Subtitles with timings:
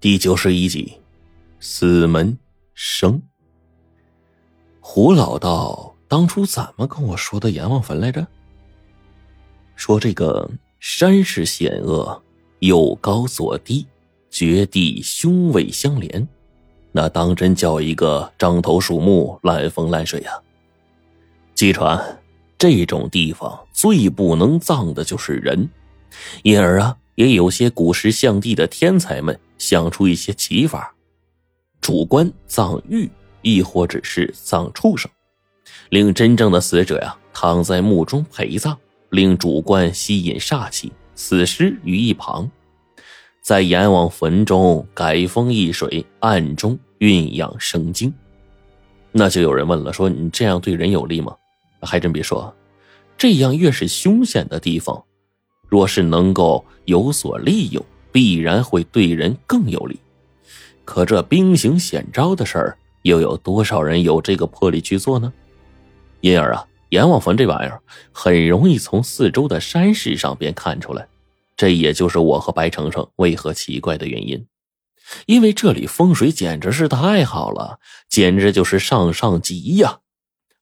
[0.00, 0.92] 第九十一集，
[1.58, 2.38] 死门
[2.72, 3.20] 生。
[4.78, 8.24] 胡老道当初怎么跟我说的阎王坟来着？
[9.74, 10.48] 说这个
[10.78, 12.22] 山势险恶，
[12.60, 13.84] 有高左低，
[14.30, 16.28] 绝地凶位相连，
[16.92, 20.30] 那当真叫一个獐头鼠目、烂风烂水呀！
[21.56, 22.22] 据传，
[22.56, 25.68] 这种地方最不能葬的就是人，
[26.44, 29.36] 因而啊，也有些古时象帝的天才们。
[29.58, 30.94] 想出一些奇法，
[31.80, 33.10] 主观葬玉，
[33.42, 35.10] 亦或者是葬畜生，
[35.90, 38.76] 令真正的死者呀躺在墓中陪葬，
[39.10, 42.50] 令主观吸引煞气，死尸于一旁，
[43.42, 48.12] 在阎王坟中改风易水，暗中运养生精。
[49.10, 51.34] 那就有人问了，说你这样对人有利吗？
[51.80, 52.54] 还真别说，
[53.16, 55.04] 这样越是凶险的地方，
[55.68, 57.84] 若是能够有所利用。
[58.18, 59.96] 必然会对人更有利，
[60.84, 65.32] 可这兵行险招的事儿，又有多少人有这个魄力去做呢？
[66.20, 71.06] 因而啊，阎王坟这玩意儿很容易从四周的山势上边看出来，
[71.56, 74.44] 这也就是我和白程程为何奇怪的原因。
[75.26, 80.00] 因为这里风水简直是太好了，简直就是上上极呀！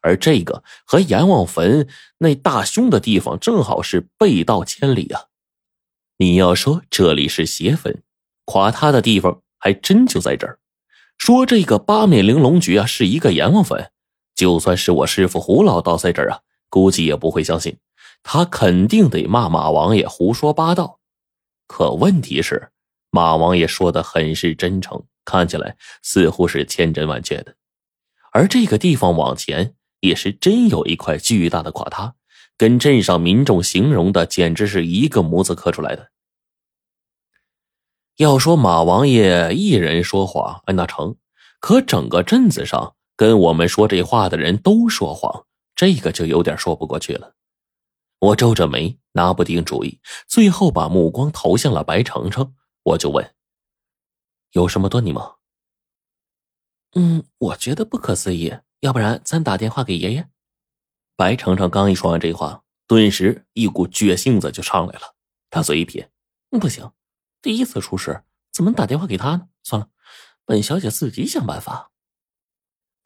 [0.00, 1.86] 而这个和阎王坟
[2.18, 5.26] 那大凶的地方正好是背道千里啊。
[6.18, 8.02] 你要说这里是邪坟，
[8.44, 10.60] 垮塌的地方还真就在这儿。
[11.18, 13.90] 说这个八面玲珑局啊是一个阎王坟，
[14.34, 17.78] 就算是我师傅胡老道在这儿啊，估计也不会相信。
[18.22, 21.00] 他肯定得骂马王爷胡说八道。
[21.66, 22.70] 可问题是，
[23.10, 27.56] 马王爷说的很是真诚，看起来似乎是千真万确的。
[28.30, 32.14] 而这个地方往前也是真有一块巨大的垮塌。
[32.56, 36.10] 跟镇上民众形容的简直是一个模子刻出来的。
[38.16, 41.16] 要说马王爷一人说谎，哎，那成；
[41.58, 47.34] 可整个镇子上跟我们说这话的人都说谎，这个就有点说不过去了。
[48.20, 49.98] 我皱着眉，拿不定主意，
[50.28, 53.34] 最后把目光投向了白程程，我就问
[54.52, 55.34] ：“有什么端倪吗
[56.94, 60.28] ？”“嗯，我觉得不可思议，要不然咱打电话给爷爷。”
[61.16, 65.14] 白程程刚一说完这话，顿时一股倔性子就上来了。
[65.48, 66.10] 他嘴一撇
[66.60, 66.90] ：“不行，
[67.40, 69.42] 第一次出事，怎么打电话给他呢？
[69.62, 69.86] 算了，
[70.44, 71.92] 本小姐自己想办法。”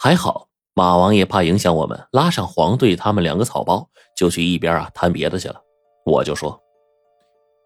[0.00, 5.60] 还好马王爷怕影响我们，拉上黄队他们两个草包，就去一边啊谈别的去了。
[6.06, 6.58] 我就说：“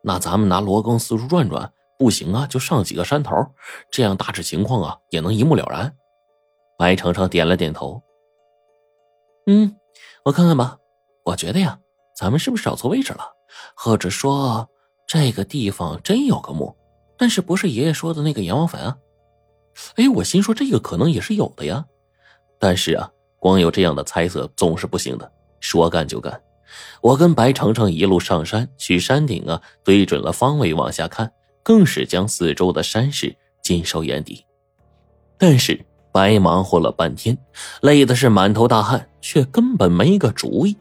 [0.02, 3.36] 那咱们拿罗庚四处转转，不行啊，就上几个山头，
[3.92, 5.96] 这样大致情况啊也能一目了然。”
[6.76, 8.02] 白程程点了点头
[9.46, 9.76] ：“嗯。”
[10.24, 10.78] 我看看吧，
[11.24, 11.78] 我觉得呀，
[12.16, 13.24] 咱们是不是找错位置了？
[13.74, 14.68] 或者说，
[15.06, 16.76] 这个地方真有个墓，
[17.18, 18.96] 但是不是爷爷说的那个阎王坟啊？
[19.96, 21.84] 哎，我心说这个可能也是有的呀。
[22.60, 23.10] 但是啊，
[23.40, 25.32] 光有这样的猜测总是不行的。
[25.58, 26.40] 说干就干，
[27.00, 31.32] 我跟白程程一路上山，去山顶啊，对准了方位往下看，
[31.64, 34.46] 更是将四周的山势尽收眼底。
[35.36, 35.84] 但是。
[36.12, 37.36] 白忙活了半天，
[37.80, 40.76] 累的是满头大汗，却根本没个主意。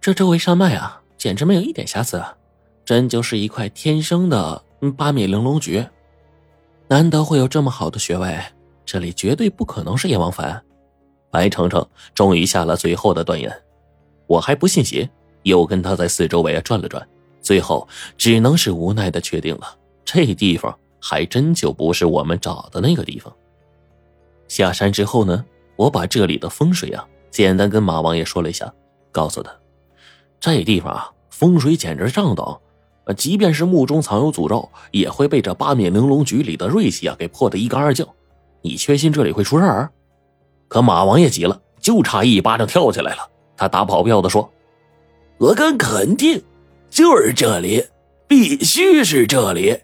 [0.00, 2.36] 这周围山脉啊，简直没有一点瑕疵，啊
[2.84, 4.62] 真就是一块天生的
[4.96, 5.82] 八面玲珑局。
[6.86, 8.38] 难得会有这么好的穴位，
[8.84, 10.62] 这里绝对不可能是阎王坟。
[11.30, 13.50] 白程程终于下了最后的断言，
[14.26, 15.08] 我还不信邪，
[15.44, 17.02] 又跟他在四周围转了转，
[17.40, 17.88] 最后
[18.18, 23.34] 只能是无奈的确定了，这地方还真就不是我们找的那个地方。
[24.48, 25.44] 下山之后呢，
[25.76, 28.72] 我把这里的风水啊，简单跟马王爷说了一下，
[29.10, 29.50] 告诉他，
[30.38, 32.58] 这地方啊，风水简直上等，
[33.16, 38.06] 即便是墓中藏有诅咒，也会被这八面玲珑局里的锐气啊给破得一干二净。
[38.62, 39.90] 你确信这里会出事儿？
[40.68, 43.28] 可马王爷急了，就差一巴掌跳起来了。
[43.56, 44.50] 他打保票的说
[45.38, 46.42] ：“我敢肯定，
[46.90, 47.84] 就是这里，
[48.26, 49.78] 必须是这里。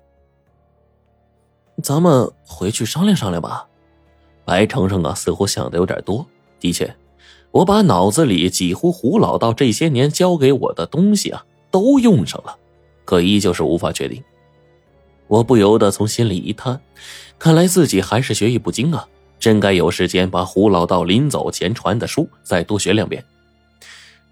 [1.82, 3.66] 咱们回去商量商量吧。”
[4.50, 6.26] 白程程啊，似乎想的有点多。
[6.58, 6.92] 的确，
[7.52, 12.58] 我把脑子里几乎胡老道这些年教给我的东西啊，都用上了，
[13.04, 14.20] 可依旧是无法确定。
[15.28, 16.80] 我不由得从心里一叹，
[17.38, 19.06] 看来自己还是学艺不精啊，
[19.38, 23.24] 真该有时间把胡老道临走前传的书再多学两遍。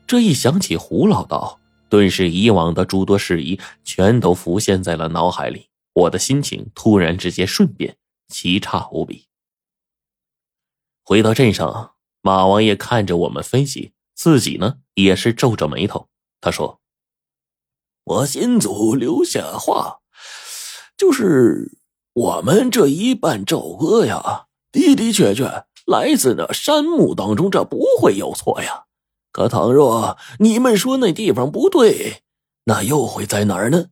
[0.05, 7.95] 这一想起胡老道，顿时以往的诸多事宜全都浮现在了脑海里，我的心情突然之间瞬变，
[8.29, 9.28] 奇差无比。
[11.09, 16.07] 回到镇上，马王爷看着我们分析，自己呢也是皱着眉头。
[16.39, 16.83] 他说
[18.05, 20.01] ：“我先祖留下话，
[20.99, 21.79] 就是
[22.13, 28.85] 我们这一半赵哥呀，的的确确来自那山木当中，这不会有错呀。
[29.33, 32.23] 可倘若你们说那地方不对，
[32.65, 33.87] 那又会在哪儿呢？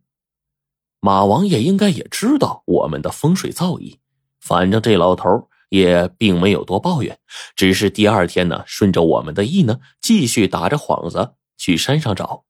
[1.01, 4.01] 马王爷应该也知道我们的风水造诣，
[4.39, 7.19] 反正这老头也并没有多抱怨，
[7.55, 12.45] 只是第二天呢，顺着我们的意呢，继续打着幌子去山上找。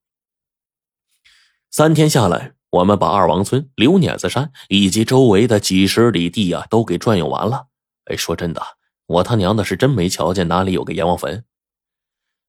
[1.71, 7.67] 三天下来，我们把二王村、刘碾子山以及周围的几十里地啊，都给转悠完了。
[8.07, 8.63] 哎，说真的，
[9.07, 11.45] 我他娘的是真没瞧见哪里有个阎王坟。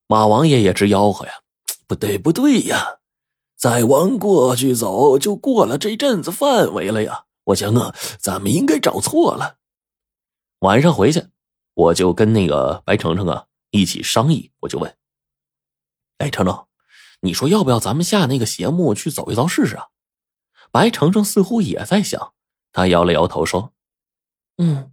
[0.08, 1.32] 马王爷也直吆喝呀
[1.88, 3.00] ：“不对，不对呀！
[3.58, 7.24] 再往过去走，就过了这镇子范围了呀！
[7.46, 9.58] 我想啊，咱们应该找错了。”
[10.60, 11.24] 晚上回去，
[11.74, 14.52] 我就跟那个白程程啊一起商议。
[14.62, 14.96] 我就问
[16.18, 16.66] ：“哎，程程，
[17.22, 19.88] 你说要不要咱们下那个邪墓去走一遭试试啊？”
[20.72, 22.34] 白程程似乎也在想，
[22.74, 23.72] 他摇了摇头说
[24.58, 24.92] ：“嗯，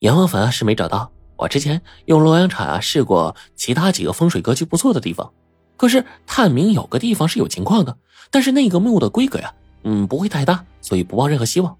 [0.00, 5.34] 阎王坟啊是没找到。”我之前用洛阳铲啊试过其他几个风水格局不错的地方，
[5.76, 7.98] 可是探明有个地方是有情况的，
[8.30, 9.54] 但是那个墓的规格呀，
[9.84, 11.76] 嗯，不会太大，所以不抱任何希望。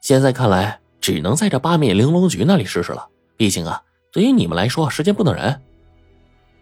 [0.00, 3.06] 现在看来，只能在这八面玲珑局那里试试了。
[3.36, 3.80] 毕竟啊，
[4.10, 5.62] 对于你们来说，时间不等人。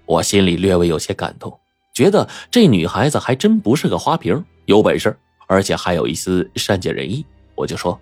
[0.04, 1.58] 我心里略微有些感动，
[1.94, 7.24] 觉得这女孩子还真不是个花瓶，有本事，而且还有一丝善解人意。
[7.54, 7.98] 我就说。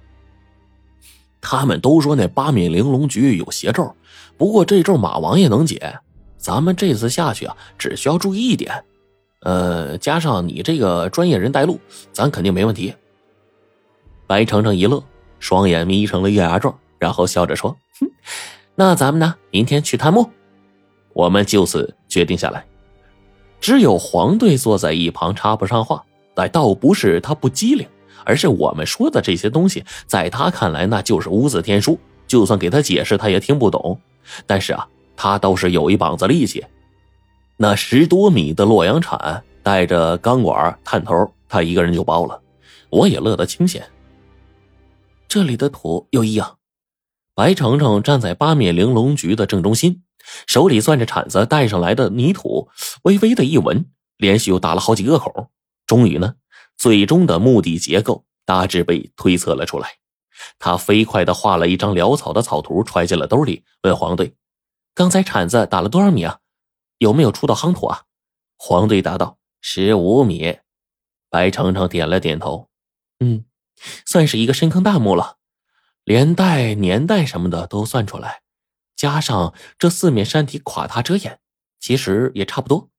[1.41, 3.95] 他们都说那八面玲珑局有邪咒，
[4.37, 5.97] 不过这咒马王爷能解。
[6.39, 8.85] 咱们这次下去啊，只需要注意一点，
[9.43, 11.79] 呃，加上你这个专业人带路，
[12.13, 12.93] 咱肯定没问题。
[14.27, 15.01] 白程程一乐，
[15.43, 18.09] 双眼眯成了月牙状，然后笑着说：“哼，
[18.77, 20.31] 那咱们呢，明天去探墓。”
[21.13, 22.65] 我们就此决定下来。
[23.61, 27.85] 只有黄队坐在一旁插不上话，但倒不是他不机灵。
[28.25, 31.99] 而是我们说的这些东西，在他看来那就是无字天书，
[32.29, 33.99] 就算给他解释，他也听不懂。
[34.47, 34.87] 但是啊，
[35.17, 36.65] 他倒是有一膀子力气。
[37.57, 42.41] 那十多米的洛阳铲带着钢管探头，他一个人就包了。
[42.91, 43.85] 我也乐得清闲。
[45.33, 46.59] 这里的土有异样。
[47.35, 50.05] 白程程站在八面玲珑局的正中心，
[50.47, 52.69] 手里攥着铲子带上来的泥土，
[53.05, 55.49] 微微的一闻，连续又打了好几个口，
[55.87, 56.35] 终于呢。
[56.77, 59.97] 最终的墓地结构大致被推测了出来，
[60.59, 64.37] 他飞快的画了一张潦草的草图，揣进了兜里，问黄队
[64.95, 66.41] ：“刚才铲子打了多少米啊？
[66.99, 68.03] 有没有出到夯土啊？”
[68.61, 70.59] 黄队答道：“十五米。”
[71.31, 72.69] 白程程点了点头
[73.21, 73.47] ：“嗯，
[74.05, 75.37] 算是一个深坑大墓了，
[76.05, 78.43] 连带年代什么的都算出来，
[78.97, 81.41] 加上这四面山体垮塌遮掩，
[81.81, 82.91] 其实也差不多。”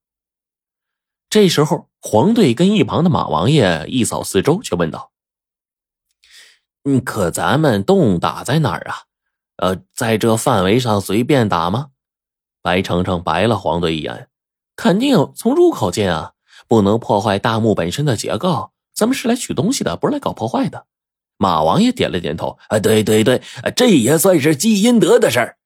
[1.29, 5.11] 这时候，黄队跟一旁的马王爷一扫四周，却问道
[6.85, 9.03] ：“嗯，可咱们洞打在哪儿啊？
[9.55, 11.91] 呃，在这范围上随便打吗？”
[12.61, 14.29] 白程程白了黄队一眼
[14.75, 16.33] ：“肯定从入口进啊，
[16.67, 18.72] 不能破坏大墓本身的结构。
[18.93, 20.85] 咱们是来取东西的，不是来搞破坏的。”
[21.37, 23.41] 马王爷点了点头：“啊，对对对，
[23.75, 25.57] 这也算是积阴德的事儿。”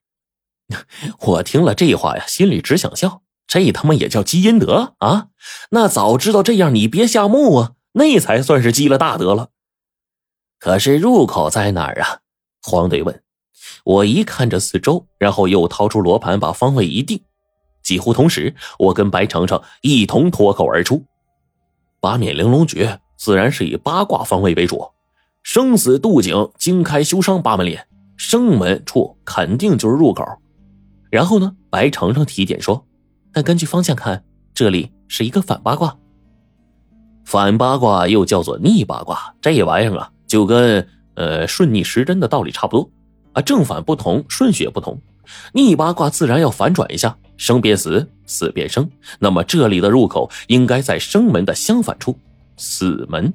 [1.20, 3.22] 我听了这话呀，心里只想笑。
[3.46, 5.28] 这他妈也叫积阴德啊？
[5.70, 9.50] 那早知道这样，你别下墓啊，那才算是积了大德了。
[10.60, 12.20] 可是入口在哪儿啊？
[12.62, 13.24] 黄队问。
[13.84, 17.22] 我一看这四周，然后又掏出罗盘，把方位一定。
[17.82, 21.06] 几乎同时，我跟白程程一同脱口而出
[22.02, 24.88] ：“八面玲珑诀自然是以八卦方位为主，
[25.44, 30.24] 生死渡井、经开修伤八门脸，生门处肯定就是入口。”
[31.10, 32.86] 然后呢，白程程提点说。
[33.34, 35.96] 但根据方向看，这里是一个反八卦。
[37.24, 42.90] 反八卦又叫做逆八卦，这玩意儿啊，就跟呃顺逆时针的道理差不多
[43.34, 45.00] 啊，正反不同，顺序也不同。
[45.54, 48.90] 逆八卦自然要反转一下，生变死，死变生。
[49.20, 52.18] 那么这里的入口应该在生门的相反处，
[52.58, 53.34] 死门。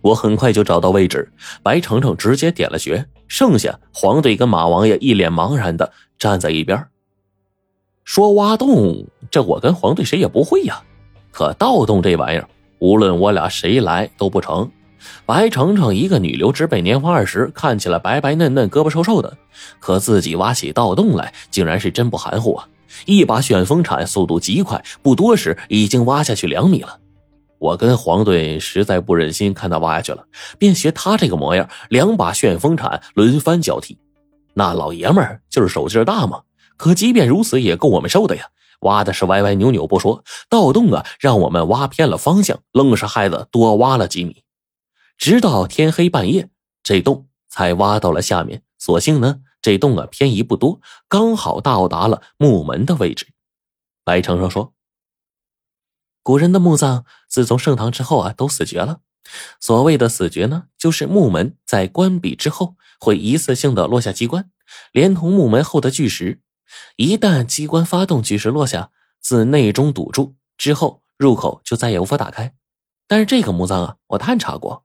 [0.00, 1.30] 我很快就找到位置，
[1.62, 6.86] 白程程直接点了穴，剩下黄队跟马王爷一脸茫然的站在一边。
[8.04, 10.82] 说挖洞，这我跟黄队谁也不会呀。
[11.30, 12.48] 可盗洞这玩意儿，
[12.80, 14.70] 无论我俩谁来都不成。
[15.24, 19.36] 白程程一个女流之辈，年方二十，看起来白白嫩嫩、胳膊瘦瘦的，
[19.78, 22.68] 可自己挖起盗洞来，竟然是真不含糊啊！
[23.06, 26.98] 一把旋风铲，速度极快，不多时已经挖下去两米了。
[27.62, 30.26] 我跟黄队实在不忍心看他挖下去了，
[30.58, 33.96] 便学他这个模样，两把旋风铲轮番交替。
[34.54, 36.42] 那老爷们儿就是手劲大嘛。
[36.76, 38.48] 可即便如此，也够我们受的呀！
[38.80, 44.42] 挖的是歪歪扭扭不说，盗洞啊，让我们挖偏了方向，愣是害得多挖了几米。
[45.16, 46.48] 直到天黑半夜，
[46.82, 48.62] 这洞才挖到了下面。
[48.76, 53.28] 所幸呢，这洞啊偏移不多，刚好到达了木门的位置。
[54.02, 54.72] 白程程说
[56.22, 59.00] ：“古人的墓葬自从盛唐之后啊，都死绝了。
[59.60, 64.50] 所谓的死绝呢，就是墓门在关闭之后会一次性的落下机关，
[64.92, 66.40] 连同墓门后的巨石。
[66.96, 72.54] 一旦机关发动，巨石落下，自内中堵住之后，入口就再也无法打开。
[73.06, 74.84] 但是这个墓葬啊，我探查过，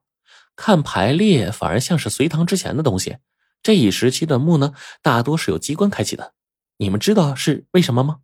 [0.54, 3.18] 看排列反而像是隋唐之前的东西。”
[3.62, 6.32] 这一时期的墓呢，大多是有机关开启的，
[6.76, 8.18] 你们知道是为什么吗？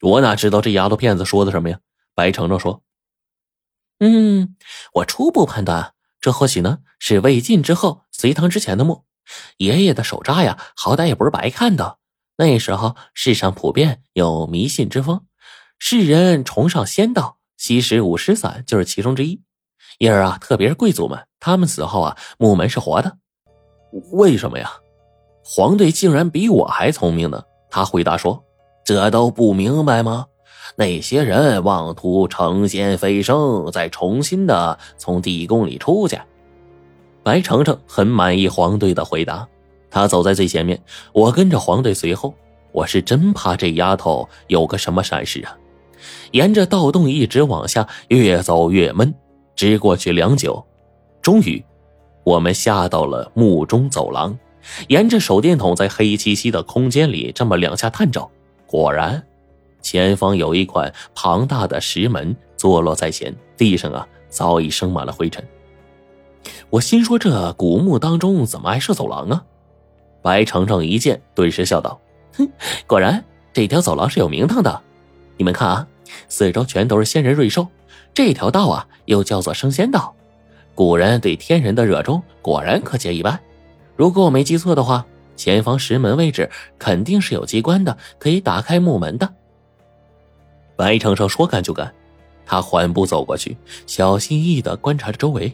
[0.00, 1.80] 我哪知道这丫头片子说的什么呀？
[2.18, 2.82] 白程程说
[4.00, 4.56] ：“嗯，
[4.92, 9.04] 我初步判断，这或许呢是魏晋之后、隋唐之前的墓。
[9.58, 11.98] 爷爷的手札呀，好歹也不是白看的。
[12.36, 15.26] 那时候世上普遍有迷信之风，
[15.78, 19.40] 世人崇尚仙道，吸食五石散就是其中之一。
[19.98, 23.18] 因而啊，特别是贵族们，他们死后啊，墓门是活的。”
[24.10, 24.72] 为什么呀？
[25.44, 27.40] 黄队竟然比我还聪明呢！
[27.70, 28.44] 他回答说
[28.84, 30.26] ：“这都不明白吗？
[30.76, 36.18] 那些人妄图成仙飞升，再重新的从地宫里出去。”
[37.22, 39.46] 白程程很满意黄队的回答，
[39.90, 40.80] 他走在最前面，
[41.12, 42.34] 我跟着黄队随后。
[42.70, 45.56] 我是真怕这丫头有个什么闪失啊！
[46.32, 49.12] 沿着盗洞一直往下，越走越闷，
[49.56, 50.64] 直过去良久，
[51.22, 51.64] 终于。
[52.24, 54.38] 我们下到了墓中走廊，
[54.88, 58.30] 沿着手电筒在黑漆漆的空间里这么两下探照，
[58.66, 59.26] 果然，
[59.90, 65.42] 前方有一块庞大的石门坐落在前，地上啊早已生满了灰尘。
[66.68, 69.42] 我心说：这古墓当中怎么还设走廊啊？
[70.20, 71.98] 白程程一见，顿时笑道
[72.36, 72.46] ：“哼，
[72.86, 74.82] 果然这条走廊是有名堂的。
[75.38, 75.88] 你们看啊，
[76.28, 77.66] 四周全都是仙人瑞兽，
[78.12, 80.14] 这条道啊又叫做升仙道。”
[80.76, 83.40] 古人对天人的热衷果然可见一斑。
[83.96, 89.32] 如果我没记错的话，前方石门位置肯定是有机关的，可以打开木门的。
[90.78, 91.92] 白程程说干就干，
[92.46, 95.52] 他缓步走过去，小心翼翼的观察着周围。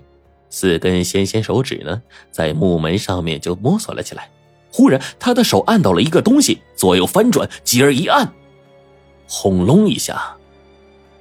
[0.50, 4.28] 四根纤纤手指呢，在木门上面就摸索了起来。
[4.70, 8.30] 忽然，他的手按到了一个东西，左右翻转，继而一按，
[9.26, 10.36] 轰隆一下，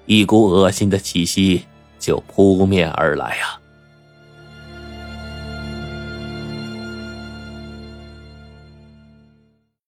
[0.06, 1.64] 一股恶心的气息
[1.98, 3.58] 就扑面而来呀！